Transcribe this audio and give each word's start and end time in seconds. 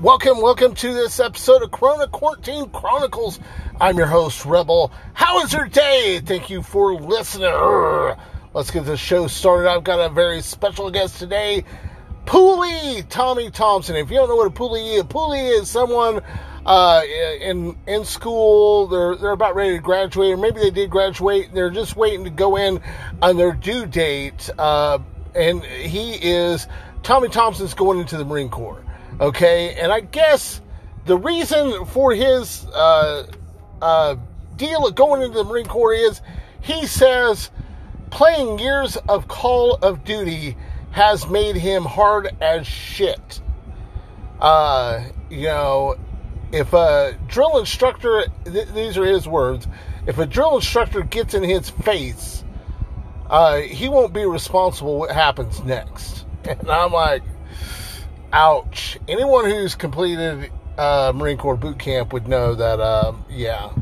Welcome, 0.00 0.40
welcome 0.40 0.74
to 0.76 0.94
this 0.94 1.20
episode 1.20 1.62
of 1.62 1.70
Corona 1.70 2.08
Quarantine 2.08 2.70
Chronicles. 2.70 3.38
I'm 3.80 3.96
your 3.96 4.06
host, 4.06 4.44
Rebel. 4.44 4.90
How 5.12 5.44
is 5.44 5.52
your 5.52 5.68
day? 5.68 6.20
Thank 6.24 6.50
you 6.50 6.62
for 6.62 6.94
listening. 6.94 7.52
Let's 8.52 8.70
get 8.72 8.84
the 8.84 8.96
show 8.96 9.28
started. 9.28 9.68
I've 9.68 9.84
got 9.84 10.00
a 10.00 10.12
very 10.12 10.40
special 10.40 10.90
guest 10.90 11.18
today, 11.18 11.64
Poolee 12.24 13.08
Tommy 13.10 13.50
Thompson. 13.50 13.94
If 13.94 14.10
you 14.10 14.16
don't 14.16 14.28
know 14.28 14.36
what 14.36 14.48
a 14.48 14.50
Poolee 14.50 14.94
is, 14.94 15.02
a 15.02 15.04
Poolee 15.04 15.60
is 15.60 15.70
someone 15.70 16.20
uh, 16.66 17.02
in 17.40 17.76
in 17.86 18.04
school. 18.04 18.88
They're 18.88 19.14
they're 19.14 19.30
about 19.32 19.54
ready 19.54 19.76
to 19.76 19.82
graduate, 19.82 20.32
or 20.32 20.36
maybe 20.36 20.60
they 20.60 20.70
did 20.70 20.90
graduate. 20.90 21.50
They're 21.52 21.70
just 21.70 21.96
waiting 21.96 22.24
to 22.24 22.30
go 22.30 22.56
in 22.56 22.80
on 23.20 23.36
their 23.36 23.52
due 23.52 23.86
date. 23.86 24.50
Uh, 24.58 24.98
and 25.34 25.62
he 25.62 26.14
is 26.14 26.66
Tommy 27.04 27.28
Thompson's 27.28 27.74
going 27.74 28.00
into 28.00 28.16
the 28.16 28.24
Marine 28.24 28.48
Corps. 28.48 28.81
Okay, 29.22 29.76
and 29.76 29.92
I 29.92 30.00
guess 30.00 30.60
the 31.06 31.16
reason 31.16 31.84
for 31.86 32.12
his 32.12 32.66
uh, 32.66 33.30
uh, 33.80 34.16
deal 34.56 34.84
of 34.84 34.96
going 34.96 35.22
into 35.22 35.38
the 35.38 35.44
Marine 35.44 35.66
Corps 35.66 35.94
is 35.94 36.20
he 36.60 36.88
says 36.88 37.52
playing 38.10 38.58
years 38.58 38.96
of 39.08 39.28
Call 39.28 39.76
of 39.76 40.02
Duty 40.02 40.56
has 40.90 41.28
made 41.28 41.54
him 41.54 41.84
hard 41.84 42.36
as 42.40 42.66
shit. 42.66 43.40
Uh, 44.40 45.04
you 45.30 45.44
know, 45.44 45.94
if 46.50 46.72
a 46.72 47.16
drill 47.28 47.60
instructor, 47.60 48.24
th- 48.44 48.70
these 48.74 48.98
are 48.98 49.06
his 49.06 49.28
words, 49.28 49.68
if 50.04 50.18
a 50.18 50.26
drill 50.26 50.56
instructor 50.56 51.02
gets 51.02 51.34
in 51.34 51.44
his 51.44 51.70
face, 51.70 52.42
uh, 53.30 53.58
he 53.58 53.88
won't 53.88 54.12
be 54.12 54.26
responsible 54.26 54.98
what 54.98 55.12
happens 55.12 55.62
next. 55.62 56.26
And 56.44 56.68
I'm 56.68 56.90
like, 56.90 57.22
ouch. 58.32 58.98
Anyone 59.08 59.44
who's 59.44 59.74
completed 59.74 60.50
uh, 60.78 61.12
Marine 61.14 61.36
Corps 61.36 61.56
boot 61.56 61.78
camp 61.78 62.12
would 62.12 62.28
know 62.28 62.54
that, 62.54 62.80
uh, 62.80 63.12
yeah. 63.30 63.72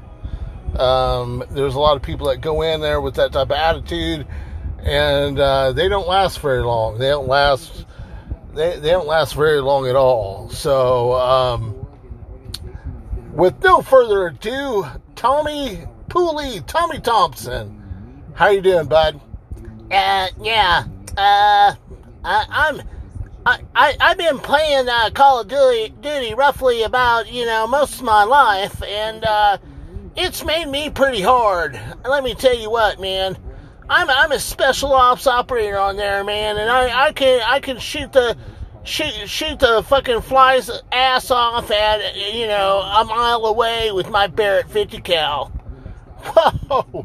Um, 0.78 1.44
there's 1.50 1.74
a 1.74 1.80
lot 1.80 1.96
of 1.96 2.02
people 2.02 2.28
that 2.28 2.40
go 2.40 2.62
in 2.62 2.80
there 2.80 3.00
with 3.00 3.14
that 3.16 3.32
type 3.32 3.50
of 3.50 3.52
attitude, 3.52 4.26
and 4.78 5.38
uh, 5.38 5.72
they 5.72 5.88
don't 5.88 6.06
last 6.06 6.40
very 6.40 6.62
long. 6.62 6.98
They 6.98 7.08
don't 7.08 7.28
last. 7.28 7.86
They, 8.54 8.78
they 8.78 8.90
don't 8.90 9.06
last 9.06 9.34
very 9.34 9.60
long 9.60 9.86
at 9.88 9.96
all. 9.96 10.48
So, 10.50 11.12
um, 11.14 11.86
with 13.32 13.62
no 13.62 13.80
further 13.82 14.28
ado, 14.28 14.86
Tommy 15.16 15.84
Poolee, 16.08 16.66
Tommy 16.66 17.00
Thompson, 17.00 17.80
how 18.34 18.48
you 18.48 18.60
doing, 18.60 18.86
bud? 18.86 19.20
Uh, 19.90 20.28
yeah. 20.40 20.84
Uh, 21.16 21.74
I, 22.24 22.46
I'm. 22.48 22.82
I, 23.46 23.60
I, 23.74 23.96
I've 24.00 24.18
been 24.18 24.38
playing 24.38 24.88
uh, 24.88 25.10
Call 25.14 25.40
of 25.40 25.48
Duty, 25.48 25.94
Duty 26.00 26.34
roughly 26.34 26.82
about, 26.82 27.32
you 27.32 27.46
know, 27.46 27.66
most 27.66 27.94
of 27.94 28.02
my 28.02 28.24
life, 28.24 28.82
and 28.82 29.24
uh, 29.24 29.58
it's 30.14 30.44
made 30.44 30.68
me 30.68 30.90
pretty 30.90 31.22
hard. 31.22 31.80
Let 32.04 32.22
me 32.22 32.34
tell 32.34 32.56
you 32.56 32.70
what, 32.70 33.00
man. 33.00 33.38
I'm, 33.88 34.08
I'm 34.08 34.30
a 34.30 34.38
special 34.38 34.92
ops 34.92 35.26
operator 35.26 35.78
on 35.78 35.96
there, 35.96 36.22
man, 36.22 36.58
and 36.58 36.70
I, 36.70 37.06
I 37.06 37.12
can 37.12 37.40
I 37.44 37.58
can 37.58 37.76
shoot 37.78 38.12
the 38.12 38.36
shoot 38.84 39.12
shoot 39.28 39.58
the 39.58 39.82
fucking 39.82 40.20
fly's 40.20 40.70
ass 40.92 41.32
off 41.32 41.72
at 41.72 42.14
you 42.14 42.46
know 42.46 42.78
a 42.78 43.04
mile 43.04 43.46
away 43.46 43.90
with 43.90 44.08
my 44.08 44.28
Barrett 44.28 44.70
50 44.70 45.00
cal. 45.00 45.46
Whoa, 46.22 47.04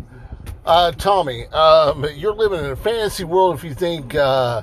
uh, 0.64 0.92
Tommy, 0.92 1.48
um, 1.48 2.06
you're 2.14 2.36
living 2.36 2.60
in 2.60 2.70
a 2.70 2.76
fantasy 2.76 3.24
world 3.24 3.56
if 3.56 3.64
you 3.64 3.74
think 3.74 4.14
uh, 4.14 4.62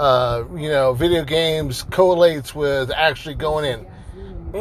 uh, 0.00 0.44
you 0.56 0.70
know 0.70 0.94
video 0.94 1.22
games 1.22 1.82
correlates 1.82 2.54
with 2.54 2.90
actually 2.90 3.34
going 3.34 3.66
in. 3.66 3.86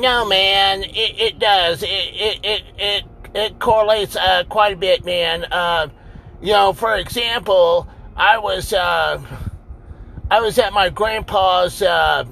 No, 0.02 0.26
man, 0.26 0.84
it, 0.84 1.20
it 1.20 1.40
does. 1.40 1.82
It 1.82 1.88
it 1.88 2.40
it 2.44 2.64
it, 2.78 3.04
it 3.34 3.60
correlates 3.60 4.18
uh, 4.18 4.44
quite 4.50 4.74
a 4.74 4.76
bit, 4.76 5.06
man. 5.06 5.46
Uh, 5.46 5.88
you 6.42 6.52
know, 6.52 6.74
for 6.74 6.98
example, 6.98 7.88
I 8.18 8.38
was 8.38 8.74
uh, 8.74 9.22
I 10.30 10.42
was 10.42 10.60
at 10.60 10.74
my 10.74 10.90
grandpa's 10.90 11.82
uh, 11.82 12.26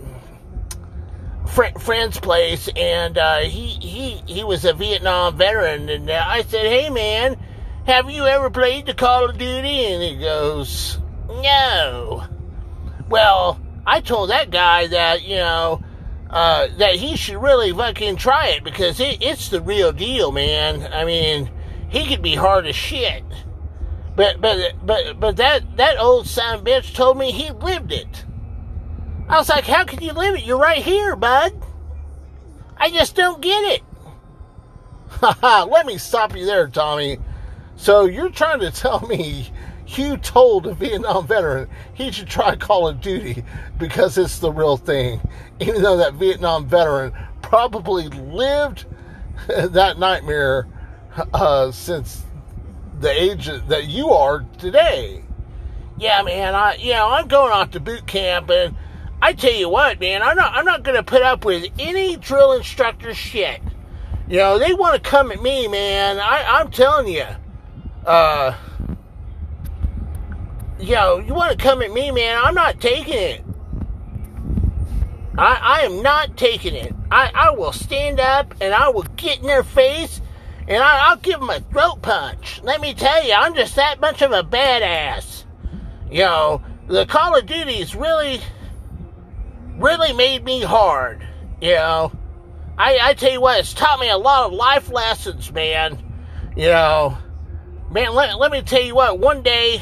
fr- 1.47 1.79
friend's 1.79 2.19
place, 2.19 2.67
and 2.75 3.17
uh, 3.17 3.39
he 3.39 3.67
he 3.67 4.21
he 4.27 4.43
was 4.43 4.65
a 4.65 4.73
Vietnam 4.73 5.37
veteran, 5.37 5.87
and 5.87 6.09
uh, 6.09 6.25
I 6.27 6.41
said, 6.41 6.65
"Hey, 6.65 6.89
man, 6.89 7.37
have 7.85 8.11
you 8.11 8.25
ever 8.25 8.49
played 8.49 8.85
the 8.85 8.93
Call 8.93 9.29
of 9.29 9.37
Duty?" 9.37 9.85
And 9.85 10.03
he 10.03 10.17
goes, 10.17 10.99
"No." 11.29 12.27
Well, 13.09 13.59
I 13.85 14.01
told 14.01 14.29
that 14.29 14.51
guy 14.51 14.87
that 14.87 15.23
you 15.23 15.37
know 15.37 15.83
uh, 16.29 16.67
that 16.77 16.95
he 16.95 17.15
should 17.15 17.41
really 17.41 17.71
fucking 17.71 18.17
try 18.17 18.47
it 18.49 18.63
because 18.63 18.99
it, 18.99 19.21
it's 19.21 19.49
the 19.49 19.61
real 19.61 19.91
deal, 19.91 20.31
man. 20.31 20.91
I 20.91 21.05
mean, 21.05 21.49
he 21.89 22.05
could 22.05 22.21
be 22.21 22.35
hard 22.35 22.67
as 22.67 22.75
shit. 22.75 23.23
But 24.15 24.41
but 24.41 24.73
but 24.83 25.19
but 25.19 25.37
that 25.37 25.77
that 25.77 25.99
old 25.99 26.27
son 26.27 26.65
bitch 26.65 26.95
told 26.95 27.17
me 27.17 27.31
he 27.31 27.51
lived 27.51 27.91
it. 27.91 28.25
I 29.29 29.37
was 29.37 29.49
like, 29.49 29.65
how 29.65 29.83
can 29.83 30.01
you 30.01 30.13
live 30.13 30.35
it? 30.35 30.45
You're 30.45 30.57
right 30.57 30.81
here, 30.81 31.15
bud. 31.15 31.53
I 32.77 32.89
just 32.89 33.15
don't 33.15 33.41
get 33.41 33.75
it. 33.75 33.83
Haha, 35.09 35.65
let 35.65 35.85
me 35.85 35.97
stop 35.97 36.35
you 36.35 36.45
there, 36.45 36.67
Tommy. 36.67 37.19
So 37.75 38.05
you're 38.05 38.29
trying 38.29 38.59
to 38.61 38.71
tell 38.71 39.05
me 39.07 39.51
you 39.87 40.17
told 40.17 40.67
a 40.67 40.73
Vietnam 40.73 41.27
veteran 41.27 41.69
he 41.93 42.11
should 42.11 42.27
try 42.27 42.55
Call 42.55 42.87
of 42.87 42.99
Duty 42.99 43.43
because 43.77 44.17
it's 44.17 44.39
the 44.39 44.51
real 44.51 44.77
thing, 44.77 45.21
even 45.59 45.81
though 45.81 45.97
that 45.97 46.15
Vietnam 46.15 46.67
veteran 46.67 47.13
probably 47.41 48.09
lived 48.09 48.85
that 49.47 49.97
nightmare 49.99 50.67
uh, 51.33 51.71
since 51.71 52.23
the 52.99 53.09
age 53.09 53.49
that 53.67 53.85
you 53.85 54.09
are 54.09 54.45
today. 54.57 55.23
Yeah, 55.97 56.21
man. 56.21 56.55
I 56.55 56.75
you 56.75 56.93
know 56.93 57.09
I'm 57.09 57.27
going 57.27 57.51
off 57.51 57.71
to 57.71 57.79
boot 57.79 58.05
camp, 58.05 58.49
and 58.49 58.75
I 59.21 59.33
tell 59.33 59.53
you 59.53 59.69
what, 59.69 59.99
man, 59.99 60.21
I'm 60.21 60.35
not 60.35 60.53
I'm 60.53 60.65
not 60.65 60.83
gonna 60.83 61.03
put 61.03 61.21
up 61.21 61.45
with 61.45 61.71
any 61.79 62.17
drill 62.17 62.53
instructor 62.53 63.13
shit. 63.13 63.61
You 64.27 64.37
know 64.37 64.59
they 64.59 64.73
want 64.73 65.01
to 65.01 65.09
come 65.09 65.31
at 65.31 65.41
me, 65.41 65.67
man. 65.67 66.19
I 66.19 66.43
I'm 66.59 66.69
telling 66.69 67.07
you, 67.07 67.25
uh, 68.05 68.55
know 70.85 71.19
you 71.19 71.33
want 71.33 71.57
to 71.57 71.63
come 71.63 71.81
at 71.81 71.91
me, 71.91 72.11
man. 72.11 72.39
I'm 72.41 72.55
not 72.55 72.79
taking 72.79 73.13
it. 73.13 73.43
I 75.37 75.59
I 75.61 75.81
am 75.81 76.01
not 76.01 76.37
taking 76.37 76.75
it. 76.75 76.93
I 77.11 77.31
I 77.33 77.49
will 77.51 77.73
stand 77.73 78.19
up 78.19 78.53
and 78.61 78.73
I 78.73 78.89
will 78.89 79.05
get 79.15 79.39
in 79.39 79.47
their 79.47 79.63
face 79.63 80.21
and 80.67 80.83
I, 80.83 81.13
will 81.13 81.21
give 81.21 81.39
them 81.39 81.49
a 81.49 81.61
throat 81.61 82.01
punch. 82.01 82.61
Let 82.61 82.81
me 82.81 82.93
tell 82.93 83.25
you, 83.25 83.33
I'm 83.33 83.55
just 83.55 83.75
that 83.75 84.01
much 84.01 84.21
of 84.21 84.31
a 84.31 84.43
badass. 84.43 85.45
Yo, 86.11 86.61
the 86.87 87.05
Call 87.05 87.37
of 87.37 87.45
Duty's 87.45 87.95
really, 87.95 88.41
really 89.77 90.11
made 90.13 90.43
me 90.43 90.61
hard. 90.61 91.25
You 91.61 91.75
know, 91.75 92.11
I, 92.77 92.99
I 93.01 93.13
tell 93.13 93.31
you 93.31 93.41
what, 93.41 93.59
it's 93.59 93.73
taught 93.73 93.99
me 93.99 94.09
a 94.09 94.17
lot 94.17 94.47
of 94.47 94.53
life 94.53 94.91
lessons, 94.91 95.51
man. 95.53 96.03
You 96.57 96.67
know, 96.67 97.17
man, 97.89 98.13
let, 98.13 98.37
let 98.37 98.51
me 98.51 98.61
tell 98.61 98.81
you 98.81 98.95
what, 98.95 99.19
one 99.19 99.43
day, 99.43 99.81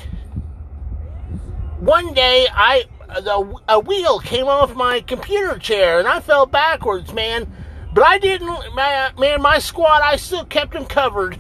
one 1.80 2.14
day, 2.14 2.48
I, 2.54 2.86
the, 3.08 3.60
a 3.68 3.80
wheel 3.80 4.20
came 4.20 4.48
off 4.48 4.76
my 4.76 5.02
computer 5.02 5.58
chair 5.60 6.00
and 6.00 6.08
I 6.08 6.20
fell 6.20 6.46
backwards, 6.46 7.14
man 7.14 7.48
but 7.96 8.04
I 8.04 8.18
didn't, 8.18 8.76
man, 8.76 9.14
man, 9.18 9.42
my 9.42 9.58
squad, 9.58 10.02
I 10.04 10.18
still 10.18 10.44
kept 10.44 10.74
them 10.74 10.84
covered. 10.84 11.40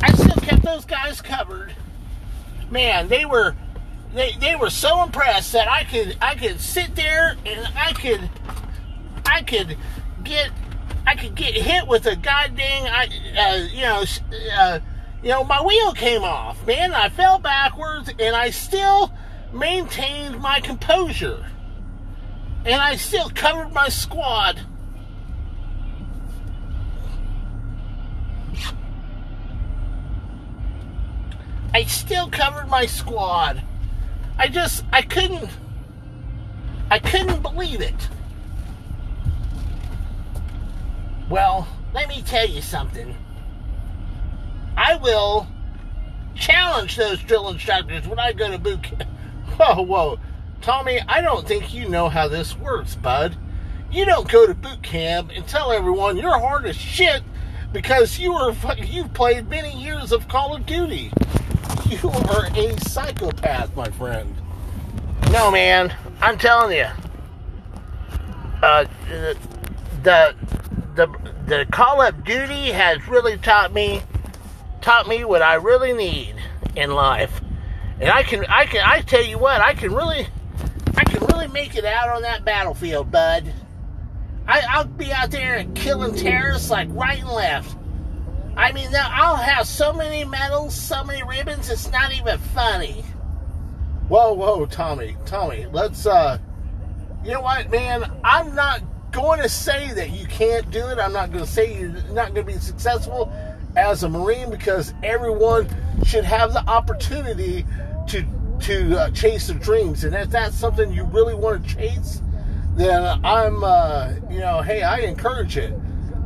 I 0.00 0.10
still 0.14 0.40
kept 0.40 0.62
those 0.62 0.86
guys 0.86 1.20
covered. 1.20 1.74
Man, 2.70 3.08
they 3.08 3.26
were, 3.26 3.54
they, 4.14 4.32
they 4.40 4.56
were 4.56 4.70
so 4.70 5.02
impressed 5.02 5.52
that 5.52 5.68
I 5.68 5.84
could, 5.84 6.16
I 6.22 6.36
could 6.36 6.58
sit 6.58 6.96
there 6.96 7.36
and 7.44 7.68
I 7.76 7.92
could, 7.92 8.30
I 9.26 9.42
could 9.42 9.76
get, 10.22 10.52
I 11.06 11.16
could 11.16 11.34
get 11.34 11.52
hit 11.52 11.86
with 11.86 12.06
a 12.06 12.16
goddamn, 12.16 12.86
I, 12.86 13.08
uh, 13.38 13.68
you 13.70 13.82
know, 13.82 14.04
uh, 14.56 14.80
you 15.22 15.28
know, 15.28 15.44
my 15.44 15.60
wheel 15.60 15.92
came 15.92 16.24
off, 16.24 16.66
man. 16.66 16.94
I 16.94 17.10
fell 17.10 17.38
backwards 17.38 18.08
and 18.18 18.34
I 18.34 18.48
still 18.48 19.12
maintained 19.54 20.40
my 20.40 20.60
composure. 20.60 21.46
And 22.64 22.80
I 22.80 22.96
still 22.96 23.30
covered 23.30 23.72
my 23.72 23.88
squad. 23.88 24.60
I 31.72 31.84
still 31.84 32.30
covered 32.30 32.68
my 32.68 32.86
squad. 32.86 33.62
I 34.38 34.48
just 34.48 34.84
I 34.92 35.02
couldn't 35.02 35.50
I 36.90 36.98
couldn't 36.98 37.42
believe 37.42 37.80
it. 37.80 38.08
Well, 41.28 41.66
let 41.92 42.08
me 42.08 42.22
tell 42.22 42.46
you 42.46 42.62
something. 42.62 43.16
I 44.76 44.96
will 44.96 45.48
challenge 46.34 46.96
those 46.96 47.20
drill 47.20 47.48
instructors 47.48 48.06
when 48.06 48.18
I 48.18 48.32
go 48.32 48.50
to 48.50 48.58
boot 48.58 48.82
camp. 48.82 49.04
Whoa, 49.56 49.82
whoa. 49.82 50.18
Tommy, 50.60 51.00
I 51.08 51.20
don't 51.20 51.46
think 51.46 51.74
you 51.74 51.88
know 51.88 52.08
how 52.08 52.28
this 52.28 52.56
works, 52.56 52.94
bud. 52.94 53.36
You 53.90 54.04
don't 54.04 54.28
go 54.28 54.46
to 54.46 54.54
boot 54.54 54.82
camp 54.82 55.30
and 55.34 55.46
tell 55.46 55.70
everyone 55.70 56.16
you're 56.16 56.38
hard 56.38 56.66
as 56.66 56.76
shit 56.76 57.22
because 57.72 58.18
you 58.18 58.32
were 58.32 58.54
you've 58.78 59.12
played 59.12 59.48
many 59.48 59.78
years 59.80 60.10
of 60.10 60.26
Call 60.26 60.56
of 60.56 60.64
Duty. 60.64 61.12
You 61.88 62.08
are 62.08 62.46
a 62.54 62.80
psychopath, 62.80 63.76
my 63.76 63.90
friend. 63.90 64.34
No, 65.30 65.50
man, 65.50 65.94
I'm 66.20 66.38
telling 66.38 66.76
you. 66.76 66.86
Uh, 68.62 68.86
the 70.02 70.34
the 70.94 71.14
the 71.46 71.66
Call 71.70 72.00
of 72.00 72.24
Duty 72.24 72.70
has 72.72 73.06
really 73.06 73.36
taught 73.36 73.72
me 73.72 74.02
taught 74.80 75.06
me 75.06 75.24
what 75.24 75.42
I 75.42 75.54
really 75.54 75.92
need 75.92 76.36
in 76.76 76.90
life, 76.92 77.40
and 78.00 78.10
I 78.10 78.22
can 78.22 78.44
I 78.46 78.66
can 78.66 78.82
I 78.84 79.00
tell 79.02 79.24
you 79.24 79.38
what 79.38 79.60
I 79.60 79.74
can 79.74 79.92
really 79.92 80.26
I 80.96 81.04
can 81.04 81.24
really 81.26 81.48
make 81.48 81.76
it 81.76 81.84
out 81.84 82.08
on 82.10 82.22
that 82.22 82.44
battlefield, 82.44 83.10
bud. 83.10 83.52
I, 84.46 84.62
I'll 84.68 84.84
be 84.84 85.12
out 85.12 85.30
there 85.30 85.56
and 85.56 85.74
killing 85.74 86.14
terrorists 86.14 86.70
like 86.70 86.88
right 86.90 87.18
and 87.18 87.28
left. 87.28 87.76
I 88.56 88.72
mean, 88.72 88.88
I'll 88.94 89.36
have 89.36 89.66
so 89.66 89.92
many 89.92 90.24
medals, 90.24 90.74
so 90.74 91.02
many 91.02 91.22
ribbons, 91.24 91.70
it's 91.70 91.90
not 91.90 92.12
even 92.12 92.38
funny. 92.38 93.04
Whoa, 94.08 94.34
whoa, 94.34 94.66
Tommy, 94.66 95.16
Tommy, 95.24 95.66
let's, 95.72 96.06
uh, 96.06 96.38
you 97.24 97.32
know 97.32 97.40
what, 97.40 97.70
man? 97.70 98.04
I'm 98.22 98.54
not 98.54 98.82
going 99.10 99.40
to 99.40 99.48
say 99.48 99.92
that 99.94 100.10
you 100.10 100.26
can't 100.26 100.70
do 100.70 100.86
it. 100.88 100.98
I'm 100.98 101.12
not 101.12 101.32
going 101.32 101.44
to 101.44 101.50
say 101.50 101.80
you're 101.80 101.90
not 102.12 102.34
going 102.34 102.46
to 102.46 102.52
be 102.52 102.58
successful 102.58 103.32
as 103.76 104.02
a 104.02 104.08
Marine 104.08 104.50
because 104.50 104.94
everyone 105.02 105.68
should 106.04 106.24
have 106.24 106.52
the 106.52 106.66
opportunity 106.68 107.64
to 108.08 108.24
to 108.60 108.98
uh, 108.98 109.10
chase 109.10 109.48
their 109.48 109.58
dreams. 109.58 110.04
And 110.04 110.14
if 110.14 110.30
that's 110.30 110.56
something 110.56 110.92
you 110.92 111.04
really 111.04 111.34
want 111.34 111.66
to 111.66 111.74
chase, 111.74 112.22
then 112.76 113.20
I'm, 113.24 113.62
uh, 113.62 114.14
you 114.30 114.38
know, 114.38 114.62
hey, 114.62 114.82
I 114.82 114.98
encourage 114.98 115.56
it. 115.56 115.72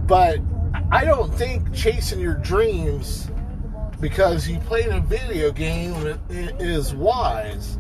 But 0.07 0.39
I 0.91 1.05
don't 1.05 1.33
think 1.35 1.75
chasing 1.75 2.21
your 2.21 2.35
dreams 2.35 3.31
because 4.01 4.49
you 4.49 4.59
played 4.61 4.87
a 4.87 5.01
video 5.01 5.51
game 5.53 6.19
is 6.29 6.95
wise. 6.95 7.79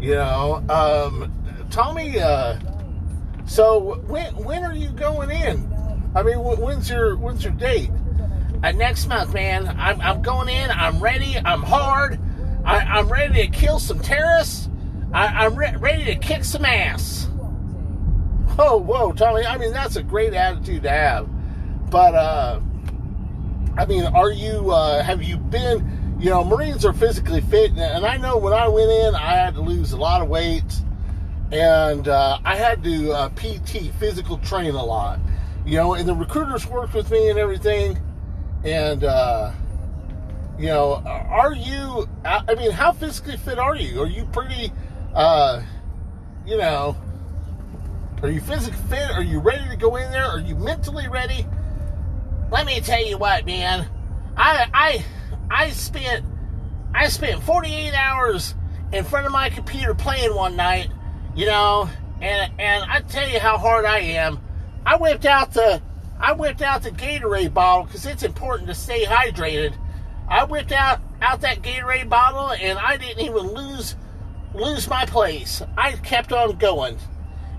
You 0.00 0.14
know, 0.14 0.64
um, 0.68 1.32
Tommy. 1.70 2.20
Uh, 2.20 2.58
so 3.46 4.00
when 4.06 4.34
when 4.36 4.64
are 4.64 4.74
you 4.74 4.88
going 4.90 5.30
in? 5.30 5.72
I 6.14 6.22
mean, 6.22 6.38
when's 6.38 6.88
your 6.88 7.16
when's 7.16 7.44
your 7.44 7.52
date? 7.52 7.90
Uh, 8.64 8.72
next 8.72 9.06
month, 9.08 9.34
man. 9.34 9.68
I'm, 9.78 10.00
I'm 10.00 10.22
going 10.22 10.48
in. 10.48 10.70
I'm 10.70 10.98
ready. 10.98 11.36
I'm 11.36 11.62
hard. 11.62 12.18
I, 12.64 12.98
am 12.98 13.10
ready 13.10 13.42
to 13.42 13.48
kill 13.48 13.78
some 13.78 14.00
terrorists. 14.00 14.70
I, 15.12 15.44
am 15.44 15.54
re- 15.54 15.76
ready 15.76 16.06
to 16.06 16.14
kick 16.14 16.44
some 16.44 16.64
ass. 16.64 17.28
Oh, 18.58 18.78
whoa, 18.78 19.12
Tommy. 19.12 19.44
I 19.44 19.58
mean, 19.58 19.74
that's 19.74 19.96
a 19.96 20.02
great 20.02 20.32
attitude 20.32 20.84
to 20.84 20.88
have. 20.88 21.28
But, 21.90 22.14
uh, 22.14 22.60
I 23.76 23.84
mean, 23.84 24.04
are 24.04 24.30
you, 24.30 24.70
uh, 24.70 25.02
have 25.02 25.22
you 25.22 25.36
been, 25.36 26.16
you 26.18 26.30
know, 26.30 26.42
Marines 26.42 26.86
are 26.86 26.94
physically 26.94 27.42
fit. 27.42 27.72
And 27.72 28.06
I 28.06 28.16
know 28.16 28.38
when 28.38 28.54
I 28.54 28.66
went 28.68 28.90
in, 28.90 29.14
I 29.14 29.34
had 29.34 29.56
to 29.56 29.60
lose 29.60 29.92
a 29.92 29.98
lot 29.98 30.22
of 30.22 30.28
weight. 30.28 30.80
And 31.52 32.08
uh, 32.08 32.38
I 32.46 32.56
had 32.56 32.82
to 32.84 33.12
uh, 33.12 33.28
PT, 33.28 33.92
physical 33.98 34.38
train 34.38 34.74
a 34.74 34.82
lot. 34.82 35.20
You 35.66 35.76
know, 35.76 35.92
and 35.92 36.08
the 36.08 36.14
recruiters 36.14 36.66
worked 36.66 36.94
with 36.94 37.10
me 37.10 37.28
and 37.28 37.38
everything. 37.38 38.00
And, 38.64 39.04
uh, 39.04 39.52
you 40.58 40.66
know, 40.66 41.02
are 41.04 41.54
you, 41.54 42.08
I 42.24 42.54
mean, 42.54 42.70
how 42.70 42.92
physically 42.92 43.36
fit 43.36 43.58
are 43.58 43.76
you? 43.76 44.00
Are 44.00 44.06
you 44.06 44.24
pretty, 44.26 44.72
uh, 45.14 45.62
you 46.46 46.56
know, 46.56 46.96
are 48.22 48.30
you 48.30 48.40
physically 48.40 48.78
fit? 48.88 49.10
Are 49.10 49.22
you 49.22 49.38
ready 49.38 49.68
to 49.68 49.76
go 49.76 49.96
in 49.96 50.10
there? 50.10 50.24
Are 50.24 50.40
you 50.40 50.54
mentally 50.54 51.08
ready? 51.08 51.46
Let 52.50 52.64
me 52.64 52.80
tell 52.80 53.04
you 53.04 53.18
what, 53.18 53.44
man. 53.44 53.86
I 54.36 54.66
I 54.72 55.04
I 55.50 55.70
spent 55.70 56.24
I 56.94 57.08
spent 57.08 57.42
48 57.42 57.92
hours 57.92 58.54
in 58.92 59.04
front 59.04 59.26
of 59.26 59.32
my 59.32 59.50
computer 59.50 59.94
playing 59.94 60.34
one 60.34 60.56
night, 60.56 60.88
you 61.34 61.46
know, 61.46 61.90
and 62.22 62.52
and 62.58 62.90
I 62.90 63.00
tell 63.00 63.28
you 63.28 63.40
how 63.40 63.58
hard 63.58 63.84
I 63.84 63.98
am. 63.98 64.40
I 64.86 64.96
whipped 64.96 65.26
out 65.26 65.52
the 65.52 65.82
I 66.20 66.32
whipped 66.32 66.62
out 66.62 66.82
the 66.82 66.90
Gatorade 66.90 67.52
bottle 67.52 67.84
because 67.84 68.06
it's 68.06 68.22
important 68.22 68.68
to 68.68 68.74
stay 68.74 69.04
hydrated. 69.04 69.74
I 70.28 70.44
whipped 70.44 70.72
out 70.72 71.00
out 71.20 71.40
that 71.42 71.62
Gatorade 71.62 72.08
bottle 72.08 72.50
and 72.50 72.78
I 72.78 72.96
didn't 72.96 73.20
even 73.20 73.52
lose 73.52 73.96
lose 74.54 74.88
my 74.88 75.04
place. 75.06 75.62
I 75.76 75.92
kept 75.92 76.32
on 76.32 76.56
going. 76.56 76.98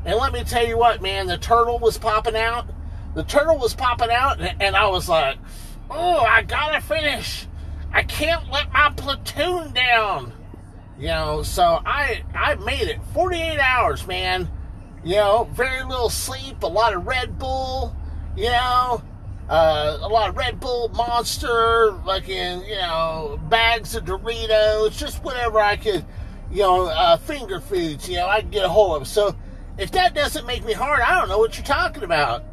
And 0.06 0.16
let 0.19 0.34
me 0.34 0.44
tell 0.44 0.66
you 0.66 0.78
what, 0.78 1.02
man, 1.02 1.28
the 1.28 1.38
turtle 1.38 1.80
was 1.80 1.98
popping 1.98 2.36
out. 2.36 2.68
The 3.16 3.24
turtle 3.24 3.57
was 3.57 3.74
popping 3.74 4.12
out, 4.12 4.40
and 4.42 4.75
I 4.75 4.88
was 4.88 5.07
like, 5.10 5.38
oh, 5.90 6.19
I 6.19 6.44
gotta 6.44 6.81
finish. 6.81 7.48
I 7.92 8.04
can't 8.04 8.52
let 8.52 8.72
my 8.72 8.92
platoon 8.96 9.74
down. 9.74 10.34
You 11.00 11.07
know, 11.07 11.44
so 11.44 11.81
I 11.86 12.24
I 12.34 12.56
made 12.56 12.88
it 12.88 13.00
48 13.13 13.57
hours, 13.60 14.06
man. 14.06 14.50
You 15.04 15.16
know, 15.16 15.50
very 15.54 15.84
little 15.84 16.10
sleep, 16.10 16.62
a 16.63 16.68
lot 16.68 16.94
of 16.94 17.07
Red 17.07 17.38
Bull, 17.40 17.96
you 18.35 18.49
know, 18.49 19.01
uh, 19.49 19.97
a 20.01 20.07
lot 20.07 20.29
of 20.29 20.37
Red 20.37 20.59
Bull 20.59 20.89
Monster, 20.89 21.91
like 22.05 22.29
in, 22.29 22.63
you 22.65 22.75
know, 22.75 23.39
bags 23.49 23.95
of 23.95 24.05
Doritos, 24.05 24.97
just 24.97 25.23
whatever 25.23 25.59
I 25.59 25.77
could, 25.77 26.05
you 26.51 26.63
know, 26.63 26.85
uh, 26.87 27.17
finger 27.17 27.59
foods, 27.59 28.09
you 28.09 28.15
know, 28.17 28.27
I 28.27 28.41
could 28.41 28.51
get 28.51 28.65
a 28.65 28.69
hold 28.69 29.01
of. 29.01 29.07
So 29.07 29.35
if 29.77 29.91
that 29.91 30.15
doesn't 30.15 30.45
make 30.45 30.63
me 30.65 30.73
hard, 30.73 31.01
I 31.01 31.19
don't 31.19 31.29
know 31.29 31.37
what 31.37 31.57
you're 31.57 31.65
talking 31.65 32.03
about. 32.03 32.43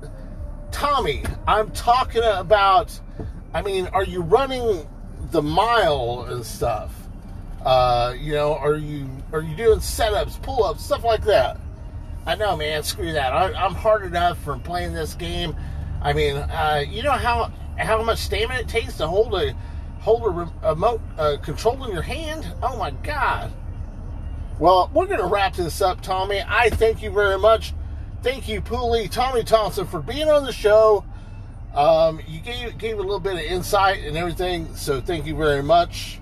Tommy, 0.70 1.24
I'm 1.46 1.70
talking 1.70 2.22
about, 2.24 2.98
I 3.54 3.62
mean, 3.62 3.86
are 3.88 4.04
you 4.04 4.22
running 4.22 4.86
the 5.30 5.42
mile 5.42 6.26
and 6.28 6.44
stuff? 6.44 6.94
Uh, 7.64 8.14
you 8.18 8.32
know, 8.32 8.54
are 8.54 8.74
you 8.74 9.08
are 9.32 9.40
you 9.40 9.54
doing 9.56 9.78
setups, 9.78 10.42
pull 10.42 10.64
ups, 10.64 10.84
stuff 10.84 11.04
like 11.04 11.22
that? 11.24 11.58
I 12.26 12.34
know, 12.36 12.56
man. 12.56 12.82
Screw 12.82 13.12
that. 13.12 13.32
I, 13.32 13.66
am 13.66 13.74
hard 13.74 14.04
enough 14.04 14.38
from 14.42 14.60
playing 14.60 14.92
this 14.92 15.14
game. 15.14 15.56
I 16.00 16.12
mean, 16.12 16.36
uh, 16.36 16.84
you 16.88 17.02
know 17.02 17.12
how 17.12 17.52
how 17.76 18.02
much 18.02 18.18
stamina 18.18 18.60
it 18.60 18.68
takes 18.68 18.96
to 18.98 19.06
hold 19.06 19.34
a 19.34 19.54
hold 20.00 20.24
a 20.24 20.68
remote 20.68 21.00
uh, 21.18 21.36
control 21.42 21.84
in 21.84 21.92
your 21.92 22.02
hand? 22.02 22.46
Oh 22.62 22.76
my 22.76 22.90
god! 22.90 23.52
Well, 24.58 24.90
we're 24.94 25.06
to 25.08 25.24
wrap 25.24 25.54
this 25.54 25.80
up, 25.80 26.00
Tommy. 26.00 26.42
I 26.46 26.70
thank 26.70 27.02
you 27.02 27.10
very 27.10 27.38
much. 27.38 27.74
Thank 28.22 28.48
you, 28.48 28.60
Poolee, 28.60 29.10
Tommy 29.10 29.42
Thompson, 29.42 29.86
for 29.86 30.00
being 30.00 30.28
on 30.28 30.44
the 30.44 30.52
show. 30.52 31.04
Um, 31.74 32.20
you 32.28 32.38
gave, 32.40 32.78
gave 32.78 32.98
a 32.98 33.02
little 33.02 33.18
bit 33.18 33.32
of 33.32 33.40
insight 33.40 34.04
and 34.04 34.16
everything, 34.16 34.76
so 34.76 35.00
thank 35.00 35.26
you 35.26 35.34
very 35.34 35.62
much. 35.62 36.20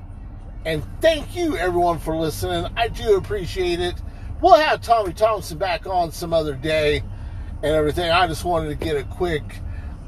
And 0.65 0.83
thank 1.01 1.37
you, 1.37 1.57
everyone, 1.57 1.99
for 1.99 2.17
listening. 2.17 2.71
I 2.77 2.89
do 2.89 3.17
appreciate 3.17 3.81
it. 3.81 3.97
We'll 4.41 4.59
have 4.59 4.81
Tommy 4.81 5.13
Thompson 5.13 5.59
back 5.59 5.87
on 5.87 6.13
some 6.13 6.33
other 6.33 6.55
day 6.55 7.03
and 7.63 7.75
everything. 7.75 8.11
I 8.11 8.27
just 8.27 8.45
wanted 8.45 8.71
to 8.71 8.75
get 8.75 8.97
a 8.97 9.05
quick 9.05 9.43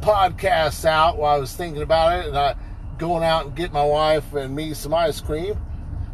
podcast 0.01 0.87
out 0.87 1.19
while 1.19 1.37
I 1.37 1.39
was 1.39 1.55
thinking 1.55 1.83
about 1.83 2.19
it 2.19 2.29
and 2.29 2.37
I 2.37 2.57
going 2.97 3.25
out 3.25 3.47
and 3.47 3.55
get 3.55 3.73
my 3.73 3.85
wife 3.85 4.33
and 4.33 4.57
me 4.57 4.73
some 4.73 4.95
ice 4.95 5.21
cream. 5.21 5.59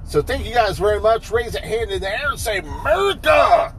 So 0.05 0.21
thank 0.21 0.47
you 0.47 0.53
guys 0.53 0.79
very 0.79 1.01
much. 1.01 1.31
Raise 1.31 1.55
a 1.55 1.61
hand 1.61 1.93
in 1.93 2.01
the 2.01 2.11
air 2.11 2.31
and 2.31 2.41
say, 2.41 2.59
America! 2.59 3.73